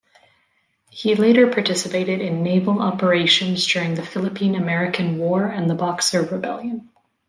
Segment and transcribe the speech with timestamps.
[0.89, 6.89] He later participated in naval operations during the Philippine-American War and the Boxer Rebellion.